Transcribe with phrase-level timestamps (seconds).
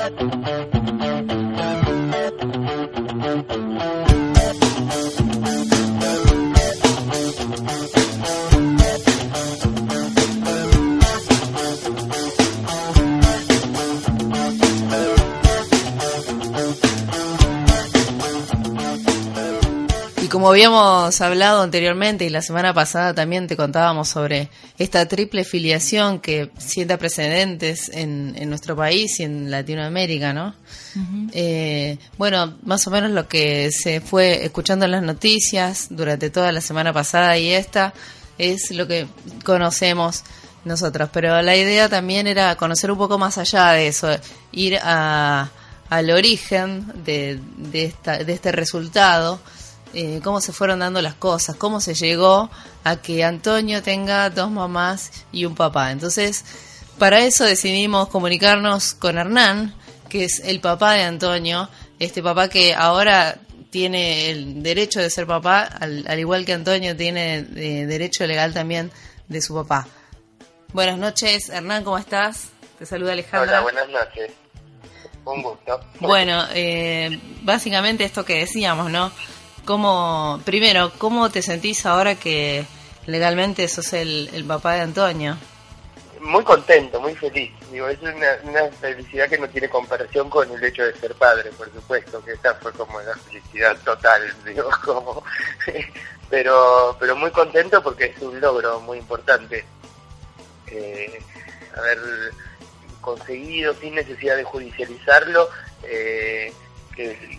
[0.00, 0.20] Thank
[3.52, 3.99] you.
[20.40, 24.48] Como habíamos hablado anteriormente y la semana pasada también te contábamos sobre
[24.78, 30.54] esta triple filiación que sienta precedentes en, nuestro país y en Latinoamérica, ¿no?
[31.34, 36.52] Eh, bueno, más o menos lo que se fue escuchando en las noticias durante toda
[36.52, 37.92] la semana pasada y esta
[38.38, 39.08] es lo que
[39.44, 40.22] conocemos
[40.64, 44.08] nosotros, pero la idea también era conocer un poco más allá de eso,
[44.52, 45.50] ir a,
[45.90, 49.38] al origen de, de, esta, de este resultado
[49.94, 52.50] eh, cómo se fueron dando las cosas, cómo se llegó
[52.84, 55.90] a que Antonio tenga dos mamás y un papá.
[55.90, 56.44] Entonces,
[56.98, 59.74] para eso decidimos comunicarnos con Hernán,
[60.08, 61.68] que es el papá de Antonio,
[61.98, 63.38] este papá que ahora
[63.70, 68.90] tiene el derecho de ser papá, al, igual que Antonio tiene eh, derecho legal también
[69.28, 69.86] de su papá.
[70.72, 72.48] Buenas noches, Hernán, ¿cómo estás?
[72.78, 73.60] Te saluda Alejandra.
[73.60, 74.32] Hola, buenas noches.
[75.24, 75.80] Un gusto.
[76.00, 79.12] Bueno, eh, básicamente esto que decíamos, ¿no?
[79.64, 82.64] ¿Cómo, primero, cómo te sentís ahora que
[83.06, 85.36] legalmente sos el, papá de Antonio?
[86.20, 87.52] Muy contento, muy feliz.
[87.70, 91.72] Digo, es una, felicidad que no tiene comparación con el hecho de ser padre, por
[91.72, 95.22] supuesto, que esta fue como la felicidad total, digo, como,
[96.28, 99.64] pero, pero muy contento porque es un logro muy importante.
[100.66, 101.20] Eh,
[101.76, 101.98] haber
[103.00, 105.48] conseguido sin necesidad de judicializarlo
[105.82, 106.52] eh,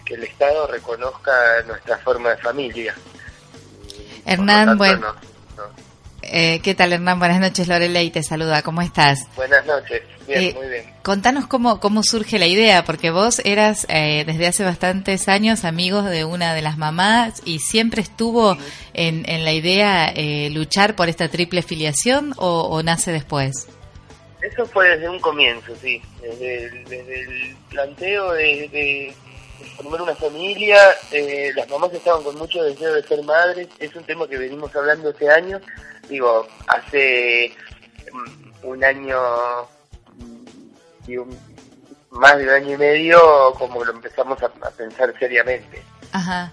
[0.06, 1.32] que, el Estado reconozca
[1.68, 2.96] nuestra forma de familia.
[4.26, 5.16] Hernán, bueno.
[6.24, 7.20] Eh, ¿Qué tal, Hernán?
[7.20, 8.62] Buenas noches, Lorelei te saluda.
[8.62, 9.28] ¿Cómo estás?
[9.36, 10.04] Buenas noches.
[10.28, 10.94] Bien, eh, muy bien.
[11.02, 16.06] Contanos cómo, cómo surge la idea, porque vos eras eh, desde hace bastantes años amigos
[16.06, 18.56] de una de las mamás y siempre estuvo
[18.94, 20.14] en, en la idea
[20.52, 23.68] luchar por esta triple filiación o, nace después.
[24.42, 26.02] Eso fue desde un comienzo, sí.
[26.22, 29.14] Desde el, desde el planteo de
[29.76, 30.78] formar una familia,
[31.12, 34.76] eh, las mamás estaban con mucho deseo de ser madres, es un tema que venimos
[34.76, 35.60] hablando este año,
[36.10, 37.56] digo, hace
[38.12, 39.20] mm, un año
[41.08, 41.18] y
[42.12, 45.82] más de un año y medio como lo empezamos a, pensar seriamente.
[46.12, 46.52] Ajá.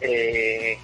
[0.00, 0.78] Eh,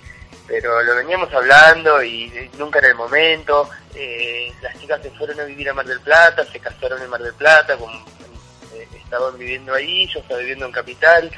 [0.46, 3.68] pero lo veníamos hablando y nunca era el momento.
[3.94, 7.22] Eh, las chicas se fueron a vivir a Mar del Plata, se casaron en Mar
[7.22, 7.90] del Plata, con
[8.94, 11.30] estaban viviendo ahí, yo estaba viviendo en Capital.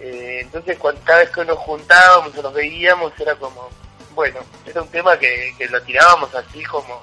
[0.00, 3.68] Eh, entonces, cuando, cada vez que nos juntábamos o nos veíamos, era como,
[4.14, 7.00] bueno, era un tema que, lo tirábamos así como,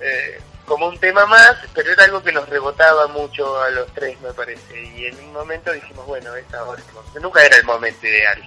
[0.00, 4.20] eh, como un tema más, pero era algo que nos rebotaba mucho a los tres,
[4.20, 4.82] me parece.
[4.96, 6.82] Y en un momento dijimos, bueno, es ahora.
[7.20, 8.42] Nunca era el momento ideal.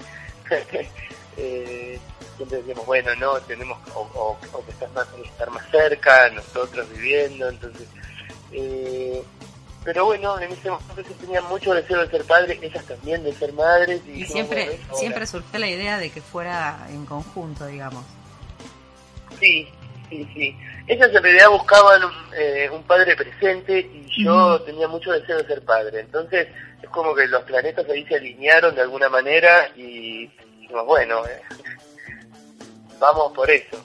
[1.38, 2.00] eh,
[2.38, 7.88] siempre decíamos, bueno, no, tenemos o, que estar más, estar más cerca, nosotros viviendo, entonces...
[8.53, 9.23] Eh,
[9.84, 13.34] pero bueno, en ese momento se tenía mucho deseo de ser padre, ellas también de
[13.34, 14.02] ser madres.
[14.08, 18.06] Y, siempre siempre surgió la idea de que fuera en conjunto, digamos.
[19.40, 19.68] Sí,
[20.09, 20.56] sí, sí.
[20.88, 22.02] Ellas en realidad buscaban
[22.38, 26.02] eh, un padre presente y yo tenía mucho deseo de ser padre.
[26.02, 26.48] Entonces
[26.81, 30.28] es como que los planetas ahí se alinearon de alguna manera y
[30.59, 31.42] dijimos, bueno, eh,
[33.01, 33.84] vamos por eso.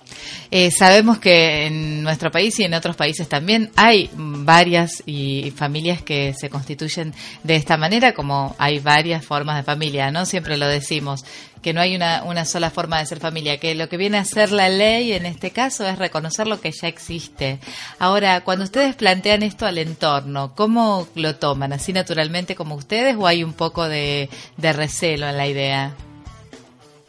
[0.50, 6.02] Eh, sabemos que en nuestro país y en otros países también hay varias y familias
[6.02, 7.12] que se constituyen
[7.42, 10.24] de esta manera, como hay varias formas de familia, ¿no?
[10.24, 11.24] Siempre lo decimos,
[11.62, 14.24] que no hay una, una sola forma de ser familia, que lo que viene a
[14.24, 17.58] ser la ley en este caso es reconocer lo que ya existe.
[17.98, 21.72] Ahora, cuando ustedes plantean esto al entorno, ¿cómo lo toman?
[21.72, 25.96] ¿Así naturalmente como ustedes o hay un poco de, de recelo en la idea?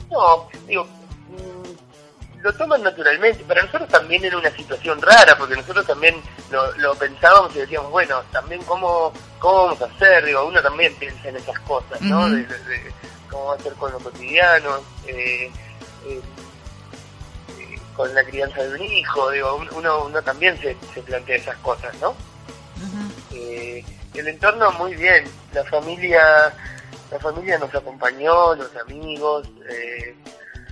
[0.09, 0.87] No, digo,
[2.47, 3.43] lo toman naturalmente.
[3.43, 6.15] Para nosotros también era una situación rara, porque nosotros también
[6.77, 11.27] lo, pensábamos y decíamos, bueno, también cómo, cómo vamos a hacer, digo, uno también piensa
[11.27, 12.29] en esas cosas, ¿no?
[12.29, 12.45] de,
[13.29, 15.51] cómo va a ser con lo cotidiano, eh,
[16.05, 16.21] eh,
[17.59, 21.57] eh, con la crianza de un hijo, digo, uno, uno también se, se plantea esas
[21.57, 22.15] cosas, ¿no?
[24.13, 26.51] el entorno muy bien, la familia,
[27.11, 29.47] la familia nos acompañó, los amigos,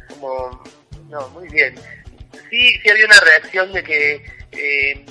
[0.10, 0.64] como
[1.10, 1.76] no, muy bien.
[2.50, 5.06] Sí, sí había una reacción de que eh,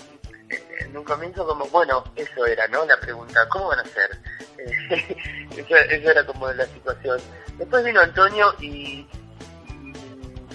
[0.81, 2.85] en un comienzo como, bueno, eso era, ¿no?
[2.85, 4.19] La pregunta, ¿cómo van a hacer?
[5.57, 7.21] Eh, eso, era como la situación.
[7.59, 9.07] Después vino Antonio y,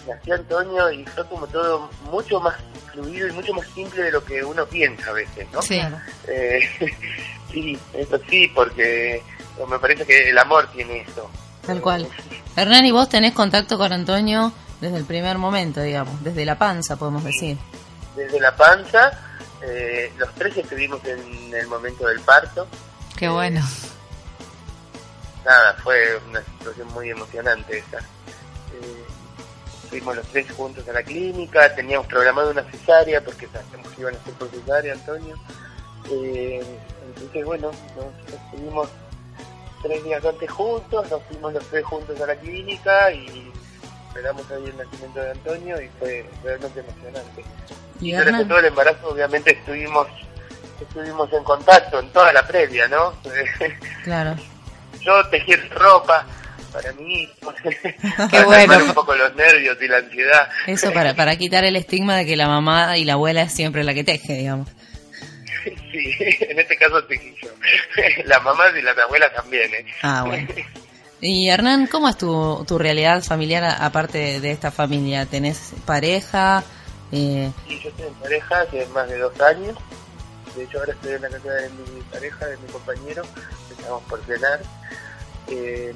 [0.07, 2.55] nació Antonio y fue como todo mucho más
[2.91, 5.61] fluido y mucho más simple de lo que uno piensa a veces, ¿no?
[5.61, 5.79] Sí.
[6.27, 6.67] Eh,
[7.51, 9.21] Sí, eso sí, porque
[9.67, 11.29] me parece que el amor tiene eso.
[11.65, 12.07] Tal cual.
[12.55, 16.23] Hernán, ¿y vos tenés contacto con Antonio desde el primer momento, digamos?
[16.23, 17.57] Desde la panza, podemos decir.
[18.15, 19.11] Desde la panza,
[19.61, 22.67] eh, los tres estuvimos en el momento del parto.
[23.17, 23.61] Qué bueno.
[25.45, 27.97] nada, fue una situación muy emocionante esa.
[27.97, 29.05] Eh,
[29.89, 34.15] fuimos los tres juntos a la clínica, teníamos programado una cesárea porque sabíamos que iban
[34.15, 35.35] a ser por cesárea, Antonio.
[36.11, 36.63] Eh,
[37.07, 38.89] entonces, bueno, nos estuvimos
[39.81, 43.51] tres días antes juntos, nos fuimos los tres juntos a la clínica y
[44.09, 47.43] esperamos ahí el nacimiento de Antonio y fue realmente emocionante.
[48.01, 50.07] Y durante todo el embarazo obviamente estuvimos
[50.81, 53.13] estuvimos en contacto en toda la previa, ¿no?
[54.03, 54.35] Claro.
[55.01, 56.25] Yo tejí ropa
[56.73, 57.27] para mí,
[58.31, 58.85] Qué bueno.
[58.85, 60.49] un poco los nervios y la ansiedad.
[60.67, 63.83] Eso para, para quitar el estigma de que la mamá y la abuela es siempre
[63.83, 64.69] la que teje, digamos.
[65.91, 67.49] Sí, en este caso tejí yo.
[68.25, 69.85] Las mamás y las abuelas también, ¿eh?
[70.01, 70.47] Ah, bueno.
[71.21, 75.25] Y Hernán, ¿cómo es tu, tu realidad familiar aparte de esta familia?
[75.25, 76.63] ¿Tenés pareja?
[77.11, 77.51] Eh...
[77.67, 79.77] Sí, yo estoy en pareja hace más de dos años.
[80.55, 83.23] De hecho, ahora estoy en la casa de mi pareja, de mi compañero.
[83.69, 84.61] Estamos por cenar.
[85.47, 85.93] Eh,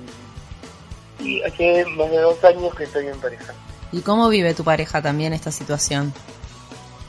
[1.20, 3.54] y hace más de dos años que estoy en pareja.
[3.94, 6.14] ¿Y cómo vive tu pareja también esta situación?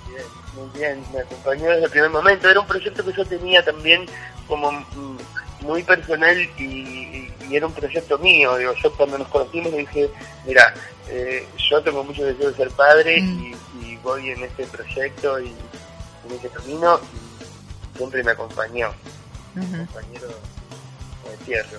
[0.08, 0.24] Bien,
[0.54, 2.48] muy bien, me acompañó desde el primer momento.
[2.48, 4.06] Era un proyecto que yo tenía también
[4.46, 5.16] como mm,
[5.64, 8.56] muy personal y, era un proyecto mío.
[8.56, 10.10] Digo, yo cuando nos conocimos le dije,
[10.46, 10.74] mira,
[11.08, 13.54] eh, yo tengo mucho deseo de ser padre mm.
[13.82, 18.92] y, voy en este proyecto y en ese camino y siempre me acompañó.
[19.54, 21.78] Compañero de tierra.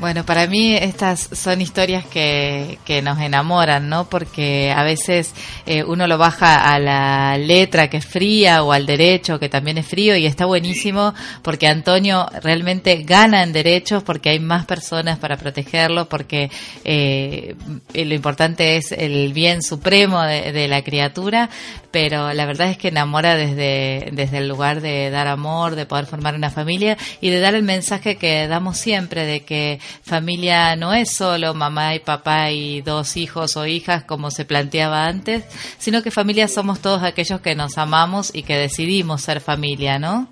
[0.00, 4.08] Bueno, para mí estas son historias que, nos enamoran, ¿no?
[4.08, 5.34] Porque a veces
[5.66, 9.76] eh, uno lo baja a la letra que es fría o al derecho que también
[9.76, 11.12] es frío y está buenísimo
[11.42, 16.50] porque Antonio realmente gana en derechos porque hay más personas para protegerlo, porque
[16.82, 17.54] eh,
[17.92, 21.50] lo importante es el bien supremo de, de, la criatura,
[21.90, 26.06] pero la verdad es que enamora desde, desde el lugar de dar amor, de poder
[26.06, 30.92] formar una familia y de dar el mensaje que damos siempre de que familia no
[30.94, 35.44] es solo mamá y papá y dos hijos o hijas como se planteaba antes,
[35.78, 40.28] sino que familia somos todos aquellos que nos amamos y que decidimos ser familia, ¿no?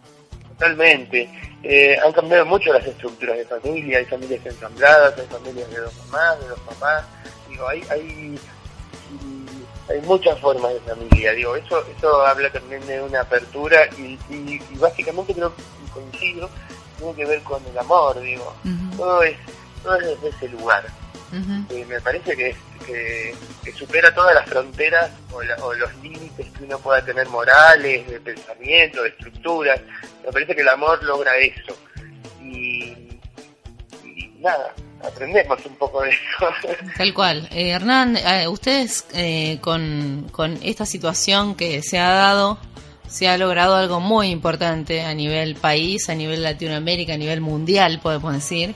[0.59, 1.31] Totalmente.
[1.63, 5.93] Eh, han cambiado mucho las estructuras de familia, hay familias ensambladas, hay familias de dos
[6.07, 7.05] mamás, de dos papás,
[7.49, 8.39] digo, hay, hay,
[10.03, 15.35] muchas formas de familia, digo, eso, eso habla también de una apertura y, y, básicamente
[15.35, 15.63] creo que
[15.93, 16.49] coincido,
[16.99, 18.55] tiene que ver con el amor, digo,
[18.97, 19.37] todo es
[19.83, 20.85] todo desde ese lugar.
[21.71, 22.57] y me parece que,
[22.87, 25.43] que, supera todas las fronteras o,
[25.75, 29.81] los límites que uno pueda tener morales, de pensamiento, de estructuras.
[30.25, 31.77] Me parece que el amor logra eso.
[32.43, 33.19] Y,
[34.39, 36.77] nada, aprendemos un poco de eso.
[36.97, 37.49] Tal cual.
[37.53, 42.59] Eh, Hernán, eh, ustedes eh, con, con esta situación que se ha dado,
[43.09, 48.01] se ha logrado algo muy importante a nivel país, a nivel Latinoamérica, a nivel mundial,
[48.03, 48.75] podemos decir,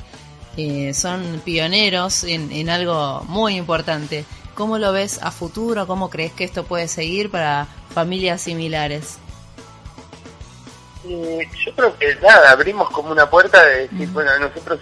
[0.56, 4.24] eh, son pioneros en, algo muy importante.
[4.54, 5.86] ¿Cómo lo ves a futuro?
[5.86, 9.18] ¿Cómo crees que esto puede seguir para familias similares?
[11.08, 14.80] Eh, yo creo que nada, abrimos como una puerta de decir, bueno, nosotros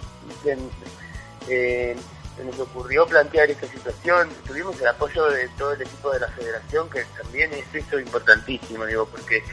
[1.49, 1.97] eh,
[2.41, 6.29] se nos ocurrió plantear esta situación, tuvimos el apoyo de todo el equipo de la
[6.29, 9.45] federación, que también es eso importantísimo, digo, porque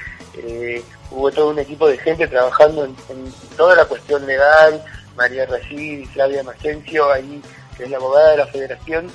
[1.11, 2.95] hubo todo un equipo de gente trabajando en
[3.57, 4.83] toda la cuestión legal,
[5.15, 7.41] María Rashid y Flavia Masencio, ahí,
[7.75, 9.11] que es la abogada de la federación,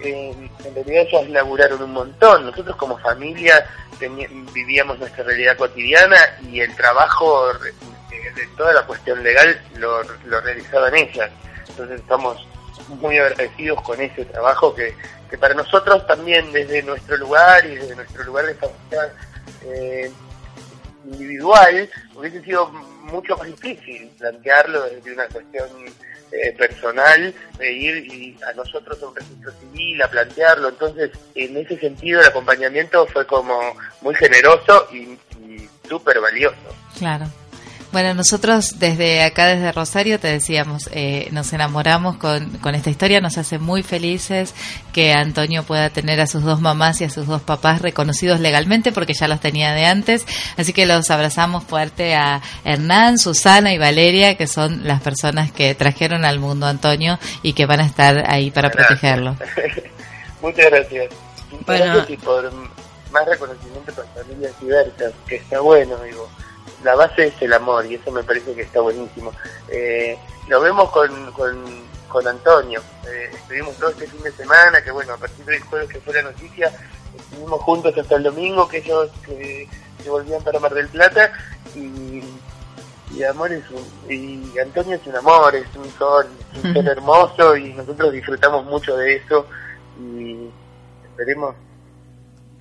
[0.00, 2.44] en realidad ellas laburaron un montón.
[2.46, 3.66] Nosotros como familia
[4.52, 7.72] vivíamos nuestra realidad cotidiana y el trabajo de,
[8.56, 10.02] toda la cuestión legal lo,
[10.42, 11.30] realizaban ellas.
[11.68, 12.46] Entonces estamos
[12.88, 14.94] muy agradecidos con ese trabajo que,
[15.30, 19.12] que para nosotros también desde nuestro lugar y desde nuestro lugar de familia
[19.64, 20.10] eh,
[21.04, 25.68] individual hubiese sido mucho más difícil plantearlo desde una cuestión
[26.32, 30.68] eh, personal, de ir y a nosotros a un registro civil a plantearlo.
[30.68, 33.58] Entonces, en ese sentido, el acompañamiento fue como
[34.00, 35.16] muy generoso y,
[35.46, 36.56] y súper valioso.
[36.98, 37.26] Claro.
[37.92, 43.20] Bueno, nosotros desde acá, desde Rosario, te decíamos, eh, nos enamoramos con, con, esta historia,
[43.20, 44.54] nos hace muy felices
[44.92, 48.92] que Antonio pueda tener a sus dos mamás y a sus dos papás reconocidos legalmente,
[48.92, 50.26] porque ya los tenía de antes.
[50.56, 55.74] Así que los abrazamos fuerte a Hernán, Susana y Valeria, que son las personas que
[55.74, 59.36] trajeron al mundo a Antonio y que van a estar ahí para protegerlo.
[60.42, 61.14] Muchas gracias.
[61.64, 61.84] Bueno.
[61.84, 62.52] Gracias y por
[63.10, 66.28] más reconocimiento para familias diversas, que está bueno, digo
[66.84, 69.32] la base es el amor y eso me parece que está buenísimo.
[69.68, 70.18] Eh,
[70.48, 71.64] lo vemos con, con,
[72.08, 75.88] con Antonio, eh, estuvimos todo este fin de semana, que bueno, a partir del jueves
[75.88, 76.70] que fue la noticia,
[77.16, 79.68] estuvimos juntos hasta el domingo, que ellos que,
[80.08, 81.32] volvían para Mar del Plata
[81.74, 82.22] y,
[83.12, 86.86] y amor es un, y Antonio es un amor, es un sol, es un ser
[86.86, 89.46] hermoso y nosotros disfrutamos mucho de eso
[90.00, 90.48] y
[91.04, 91.56] esperemos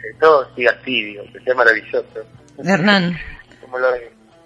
[0.01, 2.25] que todo siga así, que sea maravilloso.
[2.57, 3.15] Hernán.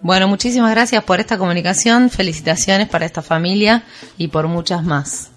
[0.01, 3.83] Bueno, muchísimas gracias por esta comunicación, felicitaciones para esta familia
[4.17, 5.31] y por muchas más.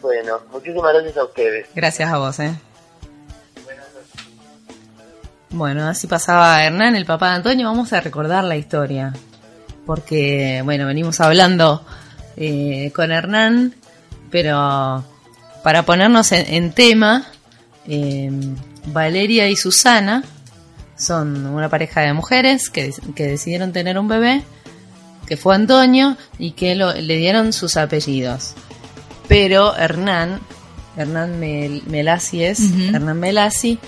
[0.00, 1.68] Bueno, muchísimas gracias a ustedes.
[1.74, 2.54] Gracias a vos, ¿eh?
[5.50, 7.66] Bueno, así pasaba Hernán, el papá de Antonio.
[7.66, 9.12] Vamos a recordar la historia.
[9.84, 11.84] Porque, bueno, venimos hablando
[12.36, 13.74] eh, con Hernán,
[14.30, 15.04] pero
[15.64, 17.26] para ponernos en, tema,
[17.86, 18.30] eh,
[18.86, 20.22] Valeria y Susana
[21.00, 24.42] son una pareja de mujeres que, decidieron tener un bebé,
[25.26, 28.54] que fue Antonio, y que le dieron sus apellidos.
[29.26, 30.40] Pero Hernán,
[30.96, 31.82] Hernán Mel,
[32.32, 32.60] es,
[32.92, 33.78] Hernán Melasi,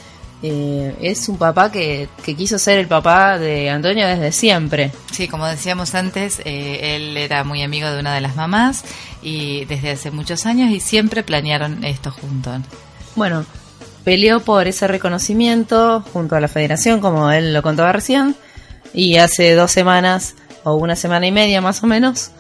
[0.43, 4.91] eh, es un papá que, quiso ser el papá de Antonio desde siempre.
[5.13, 8.85] Sí, como decíamos antes, eh, él era muy amigo de una de las mamás
[9.23, 12.63] y desde hace muchos años y siempre planearon esto juntos.
[13.15, 13.45] Bueno,
[14.05, 18.35] peleó por ese reconocimiento junto a la federación, como él lo contaba recién,
[18.93, 22.31] y hace dos semanas o una semana y media más o menos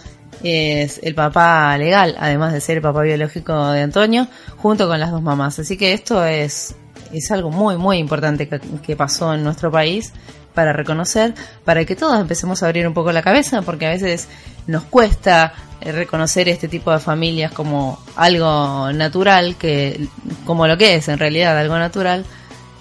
[0.42, 4.26] es el papá legal, además de ser el papá biológico de Antonio,
[4.56, 5.58] junto con las dos mamás.
[5.58, 6.74] Así que esto es,
[7.12, 10.12] es algo muy, muy importante que pasó en nuestro país
[10.54, 14.28] para reconocer, para que todos empecemos a abrir un poco la cabeza, porque a veces
[14.66, 20.06] nos cuesta eh, reconocer este tipo de familias como algo natural, que
[20.44, 22.24] como lo que es en realidad algo natural,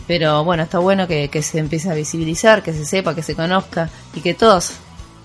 [0.07, 3.89] pero bueno, está bueno que, se empiece a visibilizar, que se sepa, que se conozca
[4.13, 4.73] y que todos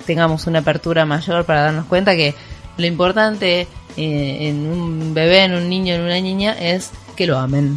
[0.06, 2.34] tengamos una apertura mayor para darnos cuenta que
[2.76, 7.38] lo importante eh, en un bebé, en un niño, en una niña es que lo
[7.38, 7.76] amen,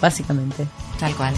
[0.00, 0.66] básicamente.
[0.98, 1.34] Tal cual.